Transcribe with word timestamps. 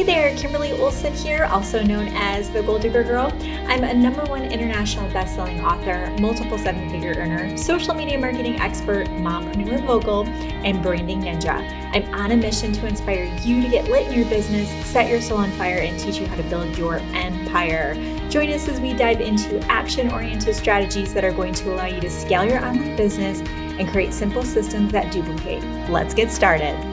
Hey 0.00 0.06
there, 0.06 0.34
Kimberly 0.34 0.72
Olson 0.72 1.12
here, 1.12 1.44
also 1.44 1.82
known 1.82 2.08
as 2.14 2.48
the 2.48 2.62
Goal 2.62 2.78
Digger 2.78 3.04
Girl. 3.04 3.30
I'm 3.68 3.84
a 3.84 3.92
number 3.92 4.24
one 4.24 4.44
international 4.44 5.10
best-selling 5.10 5.62
author, 5.62 6.10
multiple 6.18 6.56
seven-figure 6.56 7.16
earner, 7.18 7.54
social 7.58 7.92
media 7.92 8.18
marketing 8.18 8.58
expert, 8.58 9.08
mompreneur 9.08 9.84
mogul, 9.84 10.26
and 10.26 10.82
branding 10.82 11.20
ninja. 11.20 11.52
I'm 11.92 12.14
on 12.14 12.30
a 12.30 12.36
mission 12.38 12.72
to 12.72 12.86
inspire 12.86 13.24
you 13.42 13.60
to 13.60 13.68
get 13.68 13.90
lit 13.90 14.06
in 14.06 14.14
your 14.14 14.24
business, 14.30 14.70
set 14.86 15.10
your 15.10 15.20
soul 15.20 15.36
on 15.36 15.50
fire, 15.50 15.80
and 15.80 16.00
teach 16.00 16.16
you 16.16 16.26
how 16.26 16.36
to 16.36 16.44
build 16.44 16.78
your 16.78 16.96
empire. 17.12 17.92
Join 18.30 18.50
us 18.54 18.68
as 18.68 18.80
we 18.80 18.94
dive 18.94 19.20
into 19.20 19.60
action-oriented 19.70 20.56
strategies 20.56 21.12
that 21.12 21.26
are 21.26 21.32
going 21.32 21.52
to 21.52 21.74
allow 21.74 21.84
you 21.84 22.00
to 22.00 22.08
scale 22.08 22.46
your 22.46 22.64
online 22.64 22.96
business 22.96 23.40
and 23.40 23.86
create 23.90 24.14
simple 24.14 24.44
systems 24.44 24.92
that 24.92 25.12
duplicate. 25.12 25.62
Let's 25.90 26.14
get 26.14 26.30
started. 26.30 26.89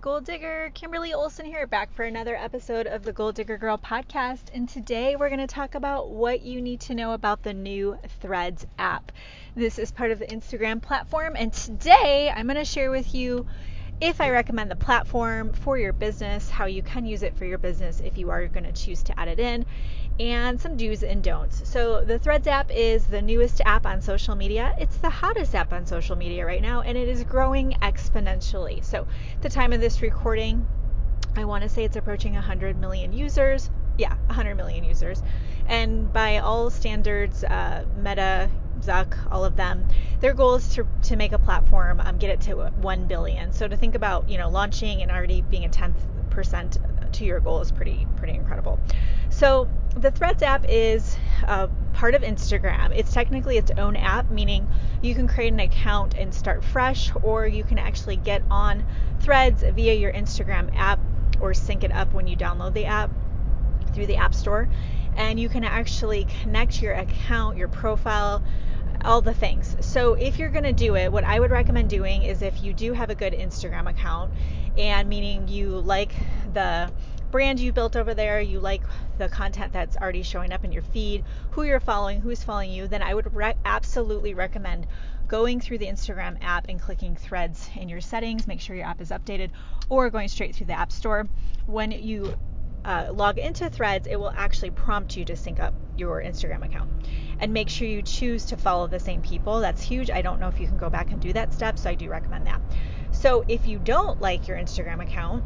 Goal 0.00 0.20
Digger, 0.20 0.70
Kimberly 0.74 1.12
Olson 1.12 1.44
here, 1.44 1.66
back 1.66 1.92
for 1.92 2.04
another 2.04 2.36
episode 2.36 2.86
of 2.86 3.02
the 3.02 3.12
Goal 3.12 3.32
Digger 3.32 3.58
Girl 3.58 3.76
podcast. 3.76 4.42
And 4.54 4.68
today 4.68 5.16
we're 5.16 5.28
going 5.28 5.40
to 5.40 5.48
talk 5.48 5.74
about 5.74 6.10
what 6.10 6.42
you 6.42 6.62
need 6.62 6.80
to 6.82 6.94
know 6.94 7.14
about 7.14 7.42
the 7.42 7.52
new 7.52 7.98
Threads 8.20 8.64
app. 8.78 9.10
This 9.56 9.76
is 9.76 9.90
part 9.90 10.12
of 10.12 10.20
the 10.20 10.26
Instagram 10.26 10.80
platform, 10.80 11.34
and 11.36 11.52
today 11.52 12.32
I'm 12.34 12.46
going 12.46 12.58
to 12.58 12.64
share 12.64 12.92
with 12.92 13.12
you 13.12 13.48
if 14.00 14.20
I 14.20 14.30
recommend 14.30 14.70
the 14.70 14.76
platform 14.76 15.52
for 15.52 15.76
your 15.76 15.92
business, 15.92 16.48
how 16.48 16.66
you 16.66 16.82
can 16.82 17.04
use 17.04 17.24
it 17.24 17.36
for 17.36 17.44
your 17.44 17.58
business 17.58 17.98
if 17.98 18.16
you 18.16 18.30
are 18.30 18.46
going 18.46 18.64
to 18.64 18.72
choose 18.72 19.02
to 19.04 19.18
add 19.18 19.26
it 19.26 19.40
in, 19.40 19.66
and 20.20 20.60
some 20.60 20.76
do's 20.76 21.02
and 21.02 21.22
don'ts. 21.22 21.68
So, 21.68 22.04
the 22.04 22.18
Threads 22.18 22.46
app 22.46 22.70
is 22.70 23.06
the 23.06 23.22
newest 23.22 23.60
app 23.64 23.86
on 23.86 24.00
social 24.00 24.34
media. 24.34 24.74
It's 24.78 24.96
the 24.96 25.10
hottest 25.10 25.54
app 25.54 25.72
on 25.72 25.86
social 25.86 26.16
media 26.16 26.44
right 26.44 26.62
now, 26.62 26.80
and 26.80 26.98
it 26.98 27.08
is 27.08 27.22
growing 27.24 27.76
exponentially. 27.82 28.84
So, 28.84 29.06
at 29.34 29.42
the 29.42 29.48
time 29.48 29.72
of 29.72 29.80
this 29.80 30.02
recording, 30.02 30.66
I 31.36 31.44
want 31.44 31.62
to 31.62 31.68
say 31.68 31.84
it's 31.84 31.96
approaching 31.96 32.34
100 32.34 32.80
million 32.80 33.12
users. 33.12 33.70
Yeah, 33.96 34.14
100 34.26 34.56
million 34.56 34.84
users. 34.84 35.22
And 35.66 36.12
by 36.12 36.38
all 36.38 36.70
standards, 36.70 37.44
uh, 37.44 37.84
Meta, 37.96 38.50
Zuck, 38.80 39.16
all 39.30 39.44
of 39.44 39.56
them, 39.56 39.86
their 40.20 40.34
goal 40.34 40.54
is 40.54 40.68
to, 40.74 40.86
to 41.02 41.16
make 41.16 41.32
a 41.32 41.38
platform, 41.38 42.00
um, 42.00 42.18
get 42.18 42.30
it 42.30 42.40
to 42.42 42.54
1 42.54 43.04
billion. 43.06 43.52
So 43.52 43.68
to 43.68 43.76
think 43.76 43.94
about, 43.94 44.28
you 44.28 44.38
know, 44.38 44.48
launching 44.48 45.02
and 45.02 45.10
already 45.10 45.42
being 45.42 45.64
a 45.64 45.68
tenth 45.68 45.96
percent 46.30 46.78
to 47.12 47.24
your 47.24 47.40
goal 47.40 47.60
is 47.60 47.72
pretty, 47.72 48.06
pretty 48.16 48.34
incredible. 48.34 48.78
So 49.30 49.68
the 50.00 50.10
Threads 50.10 50.42
app 50.42 50.64
is 50.68 51.16
uh, 51.46 51.66
part 51.92 52.14
of 52.14 52.22
Instagram. 52.22 52.96
It's 52.96 53.12
technically 53.12 53.58
its 53.58 53.72
own 53.76 53.96
app, 53.96 54.30
meaning 54.30 54.68
you 55.02 55.14
can 55.14 55.26
create 55.26 55.52
an 55.52 55.60
account 55.60 56.14
and 56.14 56.32
start 56.32 56.64
fresh, 56.64 57.10
or 57.22 57.46
you 57.46 57.64
can 57.64 57.78
actually 57.78 58.16
get 58.16 58.42
on 58.50 58.84
Threads 59.20 59.62
via 59.62 59.94
your 59.94 60.12
Instagram 60.12 60.74
app 60.76 61.00
or 61.40 61.54
sync 61.54 61.84
it 61.84 61.92
up 61.92 62.12
when 62.12 62.26
you 62.26 62.36
download 62.36 62.74
the 62.74 62.84
app 62.84 63.10
through 63.92 64.06
the 64.06 64.16
App 64.16 64.34
Store. 64.34 64.68
And 65.16 65.40
you 65.40 65.48
can 65.48 65.64
actually 65.64 66.26
connect 66.42 66.80
your 66.80 66.94
account, 66.94 67.56
your 67.56 67.68
profile, 67.68 68.42
all 69.04 69.20
the 69.20 69.34
things. 69.34 69.76
So 69.80 70.14
if 70.14 70.38
you're 70.38 70.50
going 70.50 70.64
to 70.64 70.72
do 70.72 70.96
it, 70.96 71.10
what 71.10 71.24
I 71.24 71.40
would 71.40 71.50
recommend 71.50 71.90
doing 71.90 72.22
is 72.22 72.42
if 72.42 72.62
you 72.62 72.72
do 72.72 72.92
have 72.92 73.10
a 73.10 73.14
good 73.14 73.32
Instagram 73.32 73.88
account, 73.90 74.32
and 74.76 75.08
meaning 75.08 75.48
you 75.48 75.70
like 75.70 76.12
the 76.52 76.90
brand 77.30 77.60
you 77.60 77.72
built 77.72 77.96
over 77.96 78.14
there, 78.14 78.40
you 78.40 78.60
like 78.60 78.82
the 79.18 79.28
content 79.28 79.72
that's 79.72 79.96
already 79.96 80.22
showing 80.22 80.52
up 80.52 80.64
in 80.64 80.72
your 80.72 80.82
feed, 80.82 81.24
who 81.50 81.62
you're 81.62 81.80
following, 81.80 82.20
who's 82.20 82.42
following 82.42 82.70
you, 82.70 82.88
then 82.88 83.02
I 83.02 83.14
would 83.14 83.34
re- 83.34 83.54
absolutely 83.64 84.34
recommend 84.34 84.86
going 85.28 85.60
through 85.60 85.78
the 85.78 85.86
Instagram 85.86 86.38
app 86.42 86.66
and 86.68 86.80
clicking 86.80 87.14
threads 87.14 87.68
in 87.76 87.88
your 87.88 88.00
settings, 88.00 88.46
make 88.46 88.60
sure 88.60 88.74
your 88.74 88.86
app 88.86 89.00
is 89.00 89.10
updated, 89.10 89.50
or 89.88 90.10
going 90.10 90.28
straight 90.28 90.54
through 90.54 90.66
the 90.66 90.78
App 90.78 90.90
Store. 90.90 91.26
When 91.66 91.90
you 91.92 92.34
uh, 92.84 93.08
log 93.12 93.38
into 93.38 93.68
Threads, 93.68 94.06
it 94.06 94.16
will 94.16 94.32
actually 94.34 94.70
prompt 94.70 95.16
you 95.16 95.24
to 95.26 95.36
sync 95.36 95.60
up 95.60 95.74
your 95.96 96.22
Instagram 96.22 96.64
account. 96.64 96.90
And 97.40 97.52
make 97.52 97.68
sure 97.68 97.86
you 97.86 98.02
choose 98.02 98.46
to 98.46 98.56
follow 98.56 98.86
the 98.86 98.98
same 98.98 99.20
people. 99.20 99.60
That's 99.60 99.82
huge. 99.82 100.10
I 100.10 100.22
don't 100.22 100.40
know 100.40 100.48
if 100.48 100.58
you 100.58 100.66
can 100.66 100.78
go 100.78 100.88
back 100.88 101.10
and 101.10 101.20
do 101.20 101.32
that 101.34 101.52
step, 101.52 101.78
so 101.78 101.90
I 101.90 101.94
do 101.94 102.08
recommend 102.08 102.46
that. 102.46 102.60
So 103.10 103.44
if 103.48 103.66
you 103.66 103.78
don't 103.78 104.20
like 104.20 104.48
your 104.48 104.56
Instagram 104.56 105.02
account, 105.02 105.44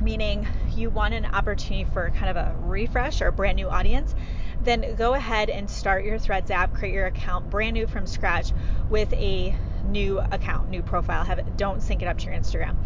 meaning 0.00 0.46
you 0.76 0.90
want 0.90 1.14
an 1.14 1.26
opportunity 1.26 1.84
for 1.92 2.10
kind 2.10 2.30
of 2.30 2.36
a 2.36 2.54
refresh 2.60 3.20
or 3.20 3.28
a 3.28 3.32
brand 3.32 3.56
new 3.56 3.68
audience, 3.68 4.14
then 4.62 4.94
go 4.96 5.14
ahead 5.14 5.50
and 5.50 5.68
start 5.68 6.04
your 6.04 6.18
Threads 6.18 6.50
app, 6.50 6.74
create 6.74 6.94
your 6.94 7.06
account 7.06 7.50
brand 7.50 7.74
new 7.74 7.86
from 7.86 8.06
scratch 8.06 8.52
with 8.88 9.12
a 9.14 9.54
new 9.84 10.18
account, 10.18 10.70
new 10.70 10.82
profile. 10.82 11.24
Have 11.24 11.56
don't 11.56 11.82
sync 11.82 12.02
it 12.02 12.08
up 12.08 12.18
to 12.18 12.26
your 12.26 12.34
Instagram 12.34 12.76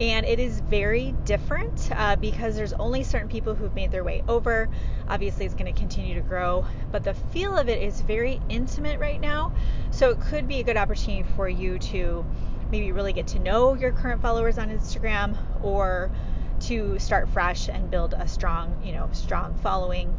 and 0.00 0.26
it 0.26 0.38
is 0.38 0.60
very 0.60 1.14
different 1.24 1.90
uh, 1.94 2.16
because 2.16 2.54
there's 2.54 2.74
only 2.74 3.02
certain 3.02 3.28
people 3.28 3.54
who've 3.54 3.74
made 3.74 3.90
their 3.90 4.04
way 4.04 4.22
over. 4.28 4.68
Obviously, 5.08 5.46
it's 5.46 5.54
going 5.54 5.72
to 5.72 5.78
continue 5.78 6.14
to 6.14 6.20
grow, 6.20 6.66
but 6.92 7.02
the 7.02 7.14
feel 7.14 7.56
of 7.56 7.68
it 7.68 7.80
is 7.80 8.00
very 8.02 8.40
intimate 8.48 9.00
right 9.00 9.20
now. 9.20 9.52
So 9.90 10.10
it 10.10 10.20
could 10.20 10.46
be 10.46 10.60
a 10.60 10.64
good 10.64 10.76
opportunity 10.76 11.26
for 11.34 11.48
you 11.48 11.78
to 11.78 12.26
maybe 12.70 12.92
really 12.92 13.12
get 13.14 13.28
to 13.28 13.38
know 13.38 13.74
your 13.74 13.92
current 13.92 14.20
followers 14.20 14.58
on 14.58 14.68
Instagram 14.68 15.36
or 15.62 16.10
to 16.60 16.98
start 16.98 17.28
fresh 17.28 17.68
and 17.68 17.90
build 17.90 18.14
a 18.14 18.26
strong, 18.28 18.80
you 18.84 18.92
know, 18.92 19.08
strong 19.12 19.54
following 19.62 20.14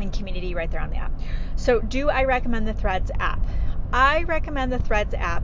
and 0.00 0.12
community 0.12 0.54
right 0.54 0.70
there 0.70 0.80
on 0.80 0.90
the 0.90 0.96
app. 0.96 1.12
So, 1.56 1.80
do 1.80 2.08
I 2.10 2.24
recommend 2.24 2.66
the 2.66 2.74
Threads 2.74 3.10
app? 3.18 3.44
I 3.92 4.22
recommend 4.24 4.72
the 4.72 4.78
Threads 4.78 5.14
app 5.14 5.42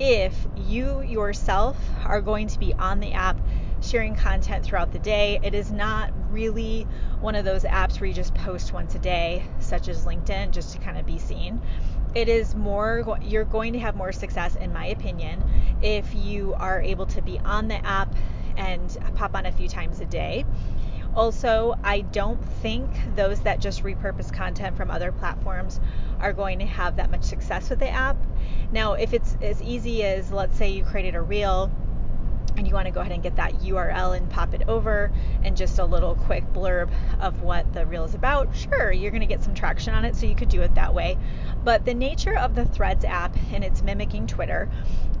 if 0.00 0.34
you 0.56 1.02
yourself 1.02 1.76
are 2.04 2.20
going 2.20 2.48
to 2.48 2.58
be 2.58 2.74
on 2.74 3.00
the 3.00 3.12
app 3.12 3.38
sharing 3.82 4.14
content 4.14 4.64
throughout 4.64 4.92
the 4.92 4.98
day. 4.98 5.38
It 5.42 5.54
is 5.54 5.70
not 5.70 6.12
really 6.30 6.86
one 7.20 7.34
of 7.34 7.44
those 7.44 7.64
apps 7.64 8.00
where 8.00 8.08
you 8.08 8.14
just 8.14 8.34
post 8.34 8.72
once 8.72 8.94
a 8.94 8.98
day, 8.98 9.44
such 9.58 9.88
as 9.88 10.04
LinkedIn, 10.04 10.52
just 10.52 10.72
to 10.72 10.78
kind 10.78 10.98
of 10.98 11.06
be 11.06 11.18
seen. 11.18 11.60
It 12.14 12.28
is 12.28 12.54
more, 12.54 13.18
you're 13.22 13.44
going 13.44 13.72
to 13.72 13.78
have 13.80 13.96
more 13.96 14.12
success, 14.12 14.56
in 14.56 14.72
my 14.72 14.86
opinion, 14.86 15.42
if 15.82 16.14
you 16.14 16.54
are 16.54 16.80
able 16.80 17.06
to 17.06 17.22
be 17.22 17.38
on 17.40 17.68
the 17.68 17.84
app 17.86 18.14
and 18.56 18.96
pop 19.14 19.34
on 19.34 19.46
a 19.46 19.52
few 19.52 19.68
times 19.68 20.00
a 20.00 20.06
day. 20.06 20.44
Also, 21.14 21.74
I 21.84 22.00
don't 22.00 22.42
think 22.42 22.90
those 23.16 23.40
that 23.40 23.60
just 23.60 23.82
repurpose 23.82 24.32
content 24.32 24.76
from 24.76 24.90
other 24.90 25.12
platforms 25.12 25.78
are 26.20 26.32
going 26.32 26.58
to 26.60 26.64
have 26.64 26.96
that 26.96 27.10
much 27.10 27.24
success 27.24 27.68
with 27.68 27.80
the 27.80 27.90
app. 27.90 28.16
Now, 28.72 28.94
if 28.94 29.12
it's 29.12 29.36
as 29.42 29.60
easy 29.60 30.04
as, 30.04 30.32
let's 30.32 30.56
say, 30.56 30.70
you 30.70 30.84
created 30.84 31.14
a 31.14 31.20
reel 31.20 31.70
and 32.56 32.66
you 32.66 32.74
want 32.74 32.86
to 32.86 32.92
go 32.92 33.00
ahead 33.00 33.12
and 33.12 33.22
get 33.22 33.36
that 33.36 33.52
URL 33.60 34.16
and 34.16 34.28
pop 34.30 34.54
it 34.54 34.62
over 34.68 35.10
and 35.42 35.56
just 35.56 35.78
a 35.78 35.84
little 35.84 36.14
quick 36.14 36.44
blurb 36.52 36.90
of 37.20 37.42
what 37.42 37.72
the 37.72 37.84
reel 37.86 38.04
is 38.04 38.14
about, 38.14 38.54
sure, 38.54 38.92
you're 38.92 39.10
going 39.10 39.20
to 39.20 39.26
get 39.26 39.42
some 39.42 39.54
traction 39.54 39.94
on 39.94 40.04
it, 40.04 40.16
so 40.16 40.26
you 40.26 40.34
could 40.34 40.50
do 40.50 40.62
it 40.62 40.74
that 40.74 40.94
way. 40.94 41.18
But 41.64 41.84
the 41.84 41.94
nature 41.94 42.36
of 42.36 42.54
the 42.54 42.64
Threads 42.64 43.04
app, 43.04 43.36
and 43.52 43.64
it's 43.64 43.82
mimicking 43.82 44.26
Twitter, 44.26 44.70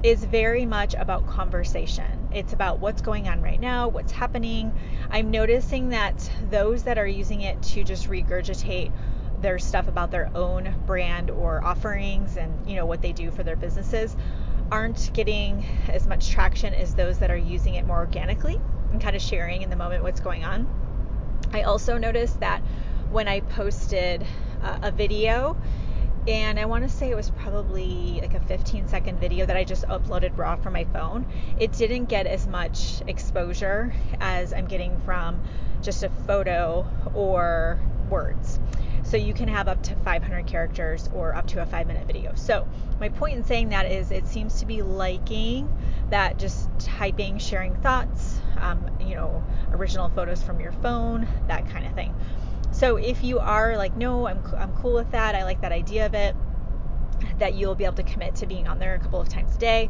is 0.02 0.24
very 0.24 0.66
much 0.66 0.94
about 0.94 1.26
conversation. 1.26 2.21
It's 2.34 2.52
about 2.52 2.80
what's 2.80 3.02
going 3.02 3.28
on 3.28 3.42
right 3.42 3.60
now, 3.60 3.88
what's 3.88 4.12
happening. 4.12 4.72
I'm 5.10 5.30
noticing 5.30 5.90
that 5.90 6.30
those 6.50 6.84
that 6.84 6.98
are 6.98 7.06
using 7.06 7.42
it 7.42 7.62
to 7.62 7.84
just 7.84 8.08
regurgitate 8.08 8.92
their 9.40 9.58
stuff 9.58 9.88
about 9.88 10.10
their 10.10 10.30
own 10.34 10.74
brand 10.86 11.30
or 11.30 11.62
offerings 11.64 12.36
and 12.36 12.68
you 12.68 12.76
know 12.76 12.86
what 12.86 13.02
they 13.02 13.12
do 13.12 13.30
for 13.30 13.42
their 13.42 13.56
businesses 13.56 14.16
aren't 14.70 15.10
getting 15.12 15.66
as 15.88 16.06
much 16.06 16.30
traction 16.30 16.72
as 16.72 16.94
those 16.94 17.18
that 17.18 17.30
are 17.30 17.36
using 17.36 17.74
it 17.74 17.84
more 17.84 17.98
organically 17.98 18.58
and 18.92 19.00
kind 19.00 19.16
of 19.16 19.20
sharing 19.20 19.62
in 19.62 19.68
the 19.68 19.76
moment 19.76 20.02
what's 20.02 20.20
going 20.20 20.44
on. 20.44 20.66
I 21.52 21.62
also 21.62 21.98
noticed 21.98 22.40
that 22.40 22.62
when 23.10 23.28
I 23.28 23.40
posted 23.40 24.24
uh, 24.62 24.78
a 24.82 24.90
video 24.90 25.56
and 26.28 26.58
I 26.58 26.66
want 26.66 26.84
to 26.84 26.88
say 26.88 27.10
it 27.10 27.16
was 27.16 27.30
probably 27.30 28.18
like 28.20 28.34
a 28.34 28.40
15 28.40 28.86
second 28.86 29.18
video 29.18 29.44
that 29.44 29.56
I 29.56 29.64
just 29.64 29.84
uploaded 29.88 30.36
raw 30.38 30.56
from 30.56 30.72
my 30.72 30.84
phone. 30.84 31.26
It 31.58 31.72
didn't 31.72 32.04
get 32.06 32.26
as 32.26 32.46
much 32.46 33.02
exposure 33.08 33.92
as 34.20 34.52
I'm 34.52 34.66
getting 34.66 35.00
from 35.00 35.42
just 35.80 36.04
a 36.04 36.10
photo 36.26 36.86
or 37.14 37.80
words. 38.08 38.60
So 39.02 39.16
you 39.16 39.34
can 39.34 39.48
have 39.48 39.66
up 39.66 39.82
to 39.84 39.96
500 39.96 40.46
characters 40.46 41.10
or 41.12 41.34
up 41.34 41.48
to 41.48 41.62
a 41.62 41.66
five 41.66 41.88
minute 41.88 42.06
video. 42.06 42.34
So 42.36 42.68
my 43.00 43.08
point 43.08 43.36
in 43.36 43.44
saying 43.44 43.70
that 43.70 43.90
is 43.90 44.12
it 44.12 44.28
seems 44.28 44.60
to 44.60 44.66
be 44.66 44.82
liking 44.82 45.68
that 46.10 46.38
just 46.38 46.70
typing, 46.78 47.38
sharing 47.38 47.74
thoughts, 47.76 48.40
um, 48.58 48.88
you 49.00 49.16
know, 49.16 49.42
original 49.72 50.08
photos 50.10 50.40
from 50.40 50.60
your 50.60 50.72
phone, 50.72 51.26
that 51.48 51.68
kind 51.68 51.84
of 51.84 51.94
thing. 51.94 52.14
So 52.82 52.96
if 52.96 53.22
you 53.22 53.38
are 53.38 53.76
like, 53.76 53.96
no, 53.96 54.26
I'm, 54.26 54.42
I'm 54.58 54.72
cool 54.72 54.94
with 54.94 55.12
that, 55.12 55.36
I 55.36 55.44
like 55.44 55.60
that 55.60 55.70
idea 55.70 56.04
of 56.04 56.14
it, 56.14 56.34
that 57.38 57.54
you'll 57.54 57.76
be 57.76 57.84
able 57.84 57.94
to 57.94 58.02
commit 58.02 58.34
to 58.34 58.46
being 58.46 58.66
on 58.66 58.80
there 58.80 58.96
a 58.96 58.98
couple 58.98 59.20
of 59.20 59.28
times 59.28 59.54
a 59.54 59.58
day, 59.60 59.88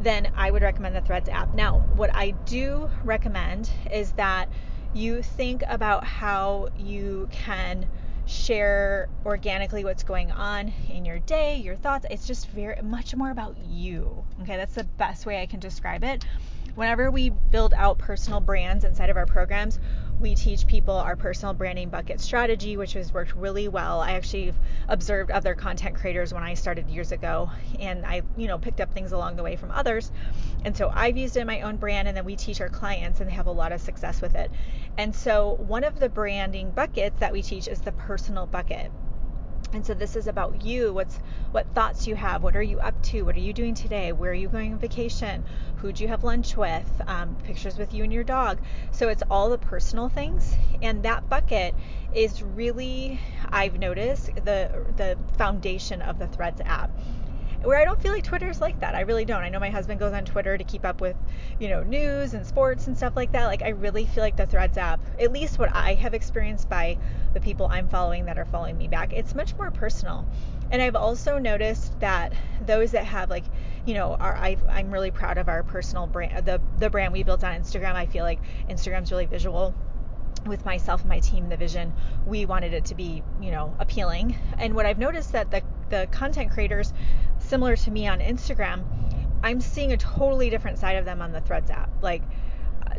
then 0.00 0.30
I 0.36 0.52
would 0.52 0.62
recommend 0.62 0.94
the 0.94 1.00
Threads 1.00 1.28
app. 1.28 1.52
Now, 1.56 1.80
what 1.96 2.14
I 2.14 2.30
do 2.30 2.88
recommend 3.02 3.68
is 3.92 4.12
that 4.12 4.48
you 4.94 5.22
think 5.22 5.64
about 5.66 6.04
how 6.04 6.68
you 6.78 7.28
can 7.32 7.88
share 8.26 9.08
organically 9.26 9.84
what's 9.84 10.04
going 10.04 10.30
on 10.30 10.72
in 10.88 11.04
your 11.04 11.18
day, 11.18 11.56
your 11.56 11.74
thoughts. 11.74 12.06
It's 12.12 12.28
just 12.28 12.48
very 12.50 12.80
much 12.80 13.12
more 13.16 13.32
about 13.32 13.56
you. 13.68 14.24
Okay, 14.42 14.56
that's 14.56 14.76
the 14.76 14.84
best 14.84 15.26
way 15.26 15.42
I 15.42 15.46
can 15.46 15.58
describe 15.58 16.04
it. 16.04 16.24
whenever 16.76 17.10
we 17.10 17.30
build 17.30 17.74
out 17.74 17.98
personal 17.98 18.40
brands 18.40 18.84
inside 18.84 19.10
of 19.10 19.16
our 19.16 19.26
programs, 19.26 19.80
we 20.20 20.34
teach 20.34 20.66
people 20.66 20.94
our 20.94 21.16
personal 21.16 21.54
branding 21.54 21.88
bucket 21.88 22.20
strategy, 22.20 22.76
which 22.76 22.92
has 22.92 23.12
worked 23.12 23.34
really 23.34 23.68
well. 23.68 24.00
I 24.00 24.12
actually 24.12 24.52
observed 24.88 25.30
other 25.30 25.54
content 25.54 25.96
creators 25.96 26.34
when 26.34 26.42
I 26.42 26.54
started 26.54 26.88
years 26.90 27.10
ago, 27.10 27.50
and 27.78 28.04
I, 28.04 28.22
you 28.36 28.46
know, 28.46 28.58
picked 28.58 28.80
up 28.80 28.92
things 28.92 29.12
along 29.12 29.36
the 29.36 29.42
way 29.42 29.56
from 29.56 29.70
others. 29.70 30.12
And 30.64 30.76
so 30.76 30.90
I've 30.94 31.16
used 31.16 31.36
it 31.36 31.40
in 31.40 31.46
my 31.46 31.62
own 31.62 31.76
brand, 31.76 32.06
and 32.06 32.16
then 32.16 32.24
we 32.24 32.36
teach 32.36 32.60
our 32.60 32.68
clients, 32.68 33.20
and 33.20 33.30
they 33.30 33.34
have 33.34 33.46
a 33.46 33.52
lot 33.52 33.72
of 33.72 33.80
success 33.80 34.20
with 34.20 34.34
it. 34.34 34.50
And 34.98 35.14
so 35.16 35.54
one 35.66 35.84
of 35.84 35.98
the 35.98 36.08
branding 36.08 36.70
buckets 36.70 37.18
that 37.20 37.32
we 37.32 37.42
teach 37.42 37.66
is 37.66 37.80
the 37.80 37.92
personal 37.92 38.46
bucket. 38.46 38.90
And 39.72 39.86
so 39.86 39.94
this 39.94 40.16
is 40.16 40.26
about 40.26 40.64
you. 40.64 40.92
What's 40.92 41.18
what 41.52 41.66
thoughts 41.74 42.06
you 42.06 42.16
have? 42.16 42.42
What 42.42 42.56
are 42.56 42.62
you 42.62 42.80
up 42.80 43.00
to? 43.04 43.22
What 43.22 43.36
are 43.36 43.40
you 43.40 43.52
doing 43.52 43.74
today? 43.74 44.12
Where 44.12 44.32
are 44.32 44.34
you 44.34 44.48
going 44.48 44.72
on 44.72 44.78
vacation? 44.78 45.44
Who 45.76 45.92
do 45.92 46.02
you 46.02 46.08
have 46.08 46.24
lunch 46.24 46.56
with? 46.56 46.90
Um, 47.06 47.36
pictures 47.44 47.78
with 47.78 47.94
you 47.94 48.02
and 48.02 48.12
your 48.12 48.24
dog. 48.24 48.58
So 48.90 49.08
it's 49.08 49.22
all 49.30 49.48
the 49.48 49.58
personal 49.58 50.08
things, 50.08 50.56
and 50.82 51.04
that 51.04 51.28
bucket 51.28 51.74
is 52.12 52.42
really 52.42 53.20
I've 53.48 53.78
noticed 53.78 54.34
the 54.34 54.86
the 54.96 55.16
foundation 55.38 56.02
of 56.02 56.18
the 56.18 56.26
Threads 56.26 56.60
app 56.64 56.90
where 57.62 57.78
I 57.78 57.84
don't 57.84 58.00
feel 58.00 58.12
like 58.12 58.24
Twitter 58.24 58.48
is 58.48 58.60
like 58.60 58.80
that. 58.80 58.94
I 58.94 59.00
really 59.02 59.24
don't. 59.24 59.42
I 59.42 59.48
know 59.50 59.60
my 59.60 59.70
husband 59.70 60.00
goes 60.00 60.12
on 60.12 60.24
Twitter 60.24 60.56
to 60.56 60.64
keep 60.64 60.84
up 60.84 61.00
with, 61.00 61.16
you 61.58 61.68
know, 61.68 61.82
news 61.82 62.32
and 62.34 62.46
sports 62.46 62.86
and 62.86 62.96
stuff 62.96 63.14
like 63.16 63.32
that. 63.32 63.46
Like 63.46 63.62
I 63.62 63.70
really 63.70 64.06
feel 64.06 64.22
like 64.22 64.36
the 64.36 64.46
Threads 64.46 64.78
app, 64.78 65.00
at 65.20 65.32
least 65.32 65.58
what 65.58 65.74
I 65.74 65.94
have 65.94 66.14
experienced 66.14 66.68
by 66.68 66.96
the 67.34 67.40
people 67.40 67.66
I'm 67.70 67.88
following 67.88 68.24
that 68.26 68.38
are 68.38 68.46
following 68.46 68.78
me 68.78 68.88
back, 68.88 69.12
it's 69.12 69.34
much 69.34 69.54
more 69.56 69.70
personal. 69.70 70.26
And 70.70 70.80
I've 70.80 70.96
also 70.96 71.38
noticed 71.38 71.98
that 72.00 72.32
those 72.64 72.92
that 72.92 73.04
have 73.04 73.28
like, 73.28 73.44
you 73.84 73.94
know, 73.94 74.16
I, 74.18 74.56
I'm 74.68 74.90
really 74.90 75.10
proud 75.10 75.36
of 75.36 75.48
our 75.48 75.62
personal 75.62 76.06
brand, 76.06 76.46
the 76.46 76.60
the 76.78 76.88
brand 76.88 77.12
we 77.12 77.24
built 77.24 77.44
on 77.44 77.60
Instagram. 77.60 77.94
I 77.94 78.06
feel 78.06 78.24
like 78.24 78.40
Instagram's 78.68 79.10
really 79.10 79.26
visual 79.26 79.74
with 80.46 80.64
myself 80.64 81.00
and 81.00 81.08
my 81.08 81.18
team 81.18 81.50
the 81.50 81.56
vision 81.56 81.92
we 82.26 82.46
wanted 82.46 82.72
it 82.72 82.86
to 82.86 82.94
be 82.94 83.22
you 83.42 83.50
know 83.50 83.74
appealing 83.78 84.34
and 84.56 84.74
what 84.74 84.86
i've 84.86 84.96
noticed 84.98 85.32
that 85.32 85.50
the 85.50 85.62
the 85.90 86.08
content 86.10 86.50
creators 86.50 86.92
similar 87.38 87.76
to 87.76 87.90
me 87.90 88.06
on 88.06 88.20
instagram 88.20 88.84
i'm 89.42 89.60
seeing 89.60 89.92
a 89.92 89.96
totally 89.96 90.50
different 90.50 90.78
side 90.78 90.96
of 90.96 91.04
them 91.04 91.20
on 91.20 91.32
the 91.32 91.40
threads 91.40 91.70
app 91.70 91.90
like 92.02 92.22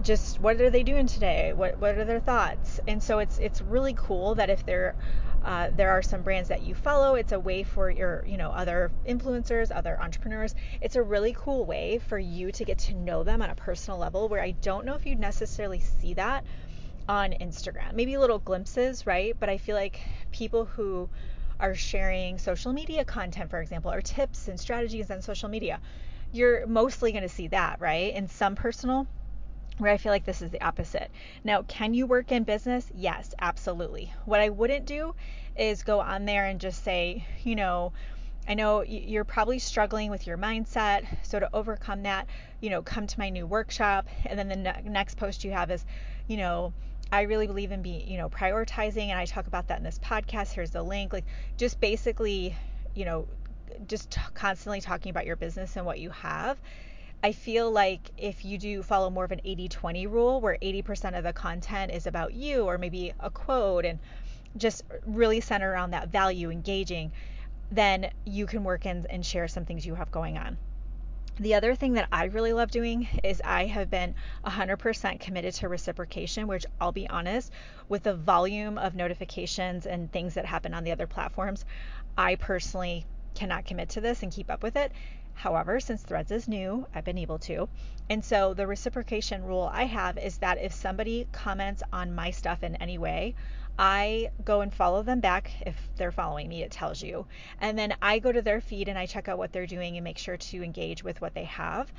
just 0.02 0.40
what 0.40 0.60
are 0.62 0.70
they 0.70 0.84
doing 0.84 1.08
today 1.08 1.54
what 1.54 1.78
what 1.80 1.98
are 1.98 2.06
their 2.06 2.20
thoughts 2.20 2.80
and 2.88 3.02
so 3.02 3.20
it's 3.20 3.38
it's 3.40 3.62
really 3.62 3.94
cool 3.94 4.36
that 4.36 4.50
if 4.50 4.66
there 4.66 4.96
uh, 5.44 5.72
there 5.76 5.90
are 5.90 6.04
some 6.04 6.22
brands 6.22 6.50
that 6.50 6.62
you 6.62 6.76
follow 6.76 7.16
it's 7.16 7.32
a 7.32 7.40
way 7.40 7.64
for 7.64 7.90
your 7.90 8.24
you 8.28 8.38
know 8.38 8.52
other 8.52 8.92
influencers 9.08 9.76
other 9.76 10.00
entrepreneurs 10.00 10.54
it's 10.82 10.96
a 10.96 11.02
really 11.02 11.36
cool 11.38 11.66
way 11.66 12.00
for 12.08 12.20
you 12.20 12.52
to 12.52 12.64
get 12.64 12.78
to 12.78 12.94
know 12.94 13.24
them 13.24 13.42
on 13.42 13.50
a 13.50 13.56
personal 13.56 13.98
level 13.98 14.30
where 14.30 14.42
i 14.42 14.52
don't 14.52 14.86
know 14.86 14.94
if 14.94 15.06
you'd 15.06 15.20
necessarily 15.20 15.80
see 15.80 16.14
that 16.14 16.46
on 17.08 17.32
Instagram. 17.32 17.94
Maybe 17.94 18.18
little 18.18 18.40
glimpses, 18.40 19.06
right? 19.06 19.36
But 19.40 19.50
I 19.50 19.58
feel 19.58 19.76
like 19.76 20.00
people 20.32 20.66
who 20.66 21.10
are 21.62 21.76
sharing 21.76 22.38
social 22.38 22.74
media 22.74 23.06
content, 23.06 23.50
for 23.50 23.62
example, 23.62 23.92
or 23.92 24.02
tips 24.02 24.48
and 24.48 24.60
strategies 24.60 25.12
on 25.12 25.22
social 25.22 25.48
media, 25.48 25.80
you're 26.34 26.66
mostly 26.68 27.12
going 27.12 27.24
to 27.24 27.30
see 27.30 27.48
that, 27.50 27.80
right? 27.80 28.14
In 28.14 28.28
some 28.28 28.56
personal, 28.56 29.08
where 29.78 29.92
I 29.92 29.98
feel 29.98 30.12
like 30.12 30.26
this 30.26 30.42
is 30.42 30.52
the 30.52 30.62
opposite. 30.62 31.10
Now, 31.44 31.64
can 31.64 31.94
you 31.94 32.06
work 32.08 32.32
in 32.32 32.44
business? 32.44 32.92
Yes, 32.94 33.34
absolutely. 33.40 34.14
What 34.26 34.40
I 34.40 34.50
wouldn't 34.50 34.86
do 34.86 35.16
is 35.56 35.84
go 35.84 36.02
on 36.02 36.26
there 36.26 36.46
and 36.46 36.60
just 36.60 36.84
say, 36.84 37.26
you 37.44 37.56
know, 37.56 37.94
I 38.48 38.56
know 38.56 38.82
you're 38.82 39.24
probably 39.24 39.60
struggling 39.60 40.10
with 40.10 40.26
your 40.26 40.38
mindset. 40.38 41.06
So 41.24 41.40
to 41.40 41.50
overcome 41.54 42.04
that, 42.04 42.28
you 42.60 42.70
know, 42.70 42.82
come 42.82 43.08
to 43.08 43.20
my 43.20 43.30
new 43.30 43.46
workshop. 43.46 44.08
And 44.26 44.38
then 44.38 44.50
the 44.50 44.56
ne- 44.56 44.82
next 44.86 45.16
post 45.16 45.44
you 45.44 45.52
have 45.52 45.70
is, 45.72 45.86
you 46.28 46.38
know, 46.38 46.74
I 47.12 47.22
really 47.22 47.48
believe 47.48 47.72
in 47.72 47.82
being, 47.82 48.08
you 48.10 48.18
know, 48.18 48.30
prioritizing, 48.30 49.08
and 49.10 49.20
I 49.20 49.26
talk 49.26 49.48
about 49.48 49.68
that 49.68 49.78
in 49.78 49.84
this 49.84 50.00
podcast. 50.00 50.54
Here's 50.54 50.72
the 50.72 50.82
link. 50.82 51.12
Like, 51.12 51.26
just 51.58 51.80
basically, 51.82 52.56
you 52.96 53.04
know, 53.04 53.28
just 53.88 54.12
t- 54.12 54.22
constantly 54.34 54.80
talking 54.80 55.10
about 55.10 55.26
your 55.26 55.36
business 55.36 55.76
and 55.76 55.86
what 55.86 56.00
you 56.00 56.10
have. 56.12 56.58
I 57.24 57.34
feel 57.34 57.70
like 57.70 58.10
if 58.18 58.46
you 58.46 58.58
do 58.58 58.82
follow 58.82 59.10
more 59.10 59.26
of 59.26 59.32
an 59.32 59.42
80 59.44 59.68
20 59.68 60.08
rule 60.08 60.42
where 60.42 60.58
80% 60.62 61.18
of 61.18 61.24
the 61.24 61.34
content 61.34 61.92
is 61.92 62.08
about 62.08 62.34
you 62.34 62.64
or 62.64 62.78
maybe 62.78 63.14
a 63.20 63.30
quote 63.30 63.86
and 63.86 64.00
just 64.58 64.84
really 65.06 65.40
center 65.40 65.72
around 65.72 65.92
that 65.92 66.10
value 66.10 66.50
engaging, 66.50 67.12
then 67.72 68.10
you 68.26 68.46
can 68.46 68.64
work 68.64 68.86
in 68.86 69.06
and 69.10 69.26
share 69.26 69.48
some 69.48 69.66
things 69.66 69.86
you 69.86 69.96
have 69.96 70.12
going 70.12 70.38
on. 70.38 70.58
The 71.42 71.56
other 71.56 71.74
thing 71.74 71.94
that 71.94 72.08
I 72.12 72.26
really 72.26 72.54
love 72.54 72.70
doing 72.70 73.08
is 73.24 73.42
I 73.44 73.66
have 73.66 73.90
been 73.90 74.14
100% 74.46 75.20
committed 75.20 75.56
to 75.56 75.70
reciprocation, 75.70 76.46
which 76.46 76.68
I'll 76.80 76.92
be 76.92 77.10
honest, 77.10 77.52
with 77.90 78.04
the 78.04 78.14
volume 78.14 78.78
of 78.78 78.94
notifications 78.94 79.88
and 79.88 80.12
things 80.12 80.36
that 80.36 80.46
happen 80.46 80.76
on 80.76 80.84
the 80.84 80.92
other 80.92 81.08
platforms, 81.08 81.66
I 82.16 82.36
personally 82.36 83.08
cannot 83.34 83.66
commit 83.66 83.90
to 83.90 84.02
this 84.02 84.22
and 84.22 84.32
keep 84.32 84.52
up 84.52 84.62
with 84.62 84.76
it. 84.76 84.92
However, 85.34 85.80
since 85.80 86.04
Threads 86.04 86.32
is 86.32 86.48
new, 86.48 86.88
I've 86.94 87.04
been 87.04 87.18
able 87.18 87.40
to. 87.40 87.68
And 88.10 88.24
so 88.24 88.54
the 88.54 88.68
reciprocation 88.68 89.44
rule 89.44 89.70
I 89.72 89.86
have 89.86 90.18
is 90.18 90.38
that 90.40 90.58
if 90.58 90.74
somebody 90.74 91.28
comments 91.32 91.82
on 91.92 92.14
my 92.14 92.32
stuff 92.32 92.64
in 92.64 92.76
any 92.76 92.98
way, 92.98 93.36
I 93.80 94.32
go 94.44 94.62
and 94.62 94.74
follow 94.74 95.02
them 95.02 95.20
back 95.20 95.52
if 95.66 95.76
they're 95.96 96.12
following 96.12 96.48
me, 96.48 96.62
it 96.62 96.72
tells 96.72 97.02
you. 97.02 97.26
And 97.60 97.80
then 97.80 97.96
I 98.02 98.20
go 98.20 98.32
to 98.32 98.42
their 98.42 98.62
feed 98.62 98.90
and 98.90 99.00
I 99.00 99.06
check 99.06 99.28
out 99.28 99.38
what 99.38 99.52
they're 99.52 99.66
doing 99.66 99.98
and 99.98 100.04
make 100.04 100.18
sure 100.18 100.38
to 100.38 100.64
engage 100.64 101.04
with 101.04 101.22
what 101.22 101.34
they 101.34 101.46
have. 101.46 101.92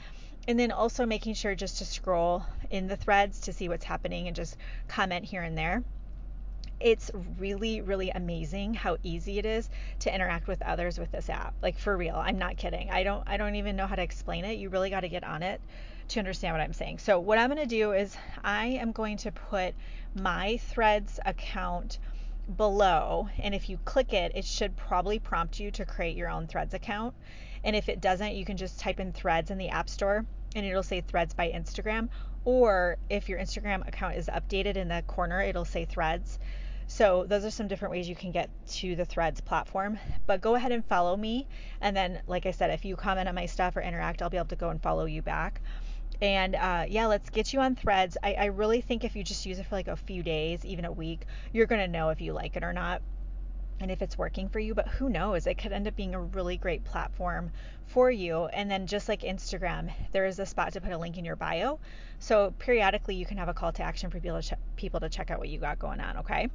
And 0.46 0.58
then 0.58 0.70
also 0.70 1.06
making 1.06 1.34
sure 1.34 1.54
just 1.54 1.78
to 1.78 1.84
scroll 1.84 2.44
in 2.70 2.86
the 2.86 2.96
threads 2.96 3.40
to 3.42 3.52
see 3.52 3.68
what's 3.68 3.84
happening 3.84 4.26
and 4.26 4.36
just 4.36 4.56
comment 4.88 5.24
here 5.24 5.42
and 5.42 5.56
there 5.56 5.82
it's 6.82 7.10
really 7.38 7.80
really 7.80 8.10
amazing 8.10 8.74
how 8.74 8.96
easy 9.02 9.38
it 9.38 9.46
is 9.46 9.70
to 10.00 10.14
interact 10.14 10.48
with 10.48 10.60
others 10.62 10.98
with 10.98 11.10
this 11.12 11.30
app. 11.30 11.54
Like 11.62 11.78
for 11.78 11.96
real 11.96 12.16
i'm 12.16 12.38
not 12.38 12.56
kidding. 12.56 12.90
I 12.90 13.02
don't 13.04 13.22
i 13.26 13.36
don't 13.36 13.54
even 13.54 13.76
know 13.76 13.86
how 13.86 13.94
to 13.94 14.02
explain 14.02 14.44
it. 14.44 14.58
You 14.58 14.68
really 14.68 14.90
got 14.90 15.00
to 15.00 15.08
get 15.08 15.24
on 15.24 15.42
it 15.42 15.60
to 16.08 16.18
understand 16.18 16.54
what 16.54 16.60
i'm 16.60 16.72
saying. 16.72 16.98
So 16.98 17.20
what 17.20 17.38
i'm 17.38 17.48
going 17.48 17.62
to 17.62 17.66
do 17.66 17.92
is 17.92 18.16
i 18.42 18.66
am 18.66 18.92
going 18.92 19.16
to 19.18 19.32
put 19.32 19.74
my 20.14 20.58
threads 20.58 21.20
account 21.24 21.98
below 22.56 23.28
and 23.38 23.54
if 23.54 23.68
you 23.68 23.78
click 23.84 24.12
it 24.12 24.32
it 24.34 24.44
should 24.44 24.76
probably 24.76 25.20
prompt 25.20 25.60
you 25.60 25.70
to 25.70 25.86
create 25.86 26.16
your 26.16 26.28
own 26.28 26.46
threads 26.46 26.74
account. 26.74 27.14
And 27.64 27.76
if 27.76 27.88
it 27.88 28.00
doesn't 28.00 28.34
you 28.34 28.44
can 28.44 28.56
just 28.56 28.80
type 28.80 28.98
in 28.98 29.12
threads 29.12 29.50
in 29.50 29.58
the 29.58 29.68
app 29.68 29.88
store 29.88 30.26
and 30.54 30.66
it'll 30.66 30.82
say 30.82 31.00
threads 31.00 31.32
by 31.32 31.50
instagram. 31.50 32.08
Or 32.44 32.96
if 33.08 33.28
your 33.28 33.38
instagram 33.38 33.86
account 33.86 34.16
is 34.16 34.26
updated 34.26 34.76
in 34.76 34.88
the 34.88 35.02
corner 35.06 35.40
it'll 35.40 35.64
say 35.64 35.84
threads 35.84 36.40
so 36.86 37.24
those 37.26 37.44
are 37.44 37.50
some 37.50 37.68
different 37.68 37.92
ways 37.92 38.08
you 38.08 38.16
can 38.16 38.30
get 38.30 38.50
to 38.68 38.96
the 38.96 39.04
Threads 39.04 39.40
platform. 39.40 39.98
But 40.26 40.40
go 40.40 40.54
ahead 40.54 40.72
and 40.72 40.84
follow 40.84 41.16
me. 41.16 41.46
And 41.80 41.96
then, 41.96 42.20
like 42.26 42.46
I 42.46 42.50
said, 42.50 42.70
if 42.70 42.84
you 42.84 42.96
comment 42.96 43.28
on 43.28 43.34
my 43.34 43.46
stuff 43.46 43.76
or 43.76 43.80
interact, 43.80 44.22
I'll 44.22 44.30
be 44.30 44.36
able 44.36 44.48
to 44.48 44.56
go 44.56 44.70
and 44.70 44.82
follow 44.82 45.04
you 45.04 45.22
back. 45.22 45.60
And 46.20 46.54
uh, 46.54 46.84
yeah, 46.88 47.06
let's 47.06 47.30
get 47.30 47.52
you 47.52 47.60
on 47.60 47.74
Threads. 47.74 48.16
I, 48.22 48.34
I 48.34 48.44
really 48.46 48.80
think 48.80 49.04
if 49.04 49.16
you 49.16 49.24
just 49.24 49.44
use 49.44 49.58
it 49.58 49.66
for 49.66 49.74
like 49.74 49.88
a 49.88 49.96
few 49.96 50.22
days, 50.22 50.64
even 50.64 50.84
a 50.84 50.92
week, 50.92 51.26
you're 51.52 51.66
going 51.66 51.80
to 51.80 51.88
know 51.88 52.10
if 52.10 52.20
you 52.20 52.32
like 52.32 52.56
it 52.56 52.62
or 52.62 52.72
not 52.72 53.02
and 53.80 53.90
if 53.90 54.02
it's 54.02 54.16
working 54.16 54.48
for 54.48 54.60
you, 54.60 54.74
but 54.74 54.88
who 54.88 55.08
knows? 55.08 55.46
It 55.46 55.58
could 55.58 55.72
end 55.72 55.88
up 55.88 55.96
being 55.96 56.14
a 56.14 56.20
really 56.20 56.56
great 56.56 56.84
platform 56.84 57.50
for 57.86 58.10
you. 58.10 58.46
And 58.46 58.70
then, 58.70 58.86
just 58.86 59.08
like 59.08 59.22
Instagram, 59.22 59.92
there 60.12 60.26
is 60.26 60.38
a 60.38 60.46
spot 60.46 60.72
to 60.74 60.80
put 60.80 60.92
a 60.92 60.98
link 60.98 61.18
in 61.18 61.24
your 61.24 61.36
bio. 61.36 61.78
So, 62.18 62.52
periodically, 62.58 63.16
you 63.16 63.26
can 63.26 63.38
have 63.38 63.48
a 63.48 63.54
call 63.54 63.72
to 63.72 63.82
action 63.82 64.10
for 64.10 64.20
people 64.20 64.40
to, 64.40 64.54
ch- 64.54 64.58
people 64.76 65.00
to 65.00 65.08
check 65.08 65.30
out 65.30 65.38
what 65.38 65.48
you 65.48 65.58
got 65.58 65.78
going 65.78 66.00
on, 66.00 66.18
okay? 66.18 66.48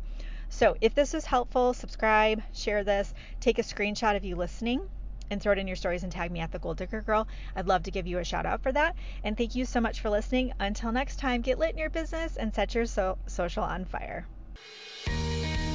So, 0.49 0.77
if 0.79 0.95
this 0.95 1.13
is 1.13 1.25
helpful, 1.25 1.73
subscribe, 1.73 2.41
share 2.53 2.83
this, 2.83 3.13
take 3.39 3.59
a 3.59 3.63
screenshot 3.63 4.15
of 4.15 4.23
you 4.23 4.35
listening. 4.35 4.81
And 5.29 5.41
throw 5.41 5.51
it 5.51 5.57
in 5.57 5.67
your 5.67 5.75
stories 5.75 6.03
and 6.03 6.11
tag 6.11 6.31
me 6.31 6.39
at 6.39 6.53
the 6.53 6.59
Goal 6.59 6.73
Digger 6.73 7.01
Girl. 7.01 7.27
I'd 7.53 7.67
love 7.67 7.83
to 7.83 7.91
give 7.91 8.07
you 8.07 8.19
a 8.19 8.23
shout 8.23 8.45
out 8.45 8.63
for 8.63 8.71
that. 8.71 8.95
And 9.25 9.35
thank 9.35 9.55
you 9.55 9.65
so 9.65 9.81
much 9.81 9.99
for 9.99 10.09
listening. 10.09 10.53
Until 10.57 10.93
next 10.93 11.19
time, 11.19 11.41
get 11.41 11.59
lit 11.59 11.71
in 11.71 11.77
your 11.77 11.89
business 11.89 12.37
and 12.37 12.55
set 12.55 12.73
your 12.73 12.85
so- 12.85 13.17
social 13.27 13.63
on 13.63 13.83
fire. 13.83 14.25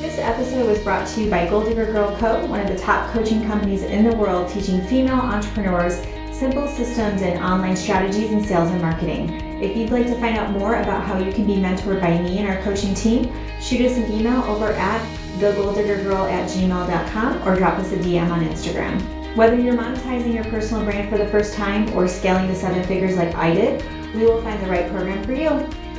This 0.03 0.19
episode 0.19 0.67
was 0.67 0.81
brought 0.81 1.07
to 1.07 1.21
you 1.23 1.31
by 1.31 1.49
Goal 1.49 1.63
Digger 1.63 1.87
Girl 1.87 2.17
Co., 2.17 2.45
one 2.47 2.59
of 2.59 2.67
the 2.67 2.77
top 2.77 3.13
coaching 3.13 3.47
companies 3.47 3.85
in 3.85 4.03
the 4.03 4.17
world 4.17 4.51
teaching 4.51 4.85
female 4.89 5.15
entrepreneurs 5.15 6.05
simple 6.37 6.67
systems 6.67 7.23
and 7.23 7.41
online 7.41 7.77
strategies 7.77 8.33
in 8.33 8.43
sales 8.43 8.73
and 8.73 8.83
marketing. 8.83 9.63
If 9.63 9.77
you'd 9.77 9.91
like 9.91 10.09
to 10.09 10.19
find 10.19 10.37
out 10.37 10.51
more 10.51 10.75
about 10.81 11.05
how 11.05 11.19
you 11.19 11.33
can 11.33 11.47
be 11.47 11.55
mentored 11.55 12.01
by 12.01 12.21
me 12.21 12.39
and 12.39 12.49
our 12.49 12.61
coaching 12.65 12.97
team, 12.97 13.33
shoot 13.61 13.81
us 13.83 13.97
an 13.97 14.11
email 14.11 14.43
over 14.43 14.73
at 14.73 15.01
thegoaldiggergirl 15.39 16.33
at 16.33 16.51
gmail.com 16.51 17.49
or 17.49 17.55
drop 17.55 17.79
us 17.79 17.93
a 17.93 17.97
DM 17.99 18.29
on 18.29 18.45
Instagram. 18.45 19.37
Whether 19.37 19.61
you're 19.61 19.77
monetizing 19.77 20.35
your 20.35 20.45
personal 20.47 20.85
brand 20.85 21.11
for 21.11 21.17
the 21.17 21.29
first 21.29 21.55
time 21.55 21.97
or 21.97 22.09
scaling 22.09 22.49
to 22.49 22.57
seven 22.57 22.83
figures 22.83 23.17
like 23.17 23.37
I 23.37 23.55
did, 23.55 23.85
we 24.17 24.25
will 24.25 24.43
find 24.43 24.61
the 24.61 24.69
right 24.69 24.91
program 24.91 25.23
for 25.23 25.33
you. 25.33 25.49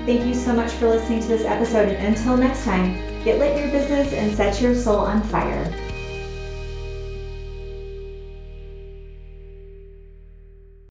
Thank 0.06 0.26
you 0.26 0.34
so 0.34 0.52
much 0.52 0.74
for 0.74 0.90
listening 0.90 1.22
to 1.22 1.28
this 1.30 1.46
episode, 1.46 1.88
and 1.88 2.18
until 2.18 2.36
next 2.36 2.66
time, 2.66 3.12
Get 3.24 3.39
lit 3.39 3.58
your 3.58 3.70
business 3.70 4.12
and 4.12 4.36
set 4.36 4.60
your 4.60 4.75
soul 4.75 5.00
on 5.00 5.24
fire. 5.24 5.93